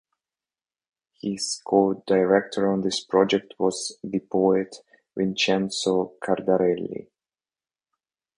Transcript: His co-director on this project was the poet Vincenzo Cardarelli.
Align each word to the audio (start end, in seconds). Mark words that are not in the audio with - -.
His 1.21 1.61
co-director 1.63 2.73
on 2.73 2.81
this 2.81 3.03
project 3.05 3.53
was 3.59 3.99
the 4.03 4.17
poet 4.17 4.77
Vincenzo 5.15 6.13
Cardarelli. 6.23 7.05